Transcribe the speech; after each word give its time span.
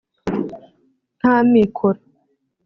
nta 1.19 1.35
mikoro 1.49 1.99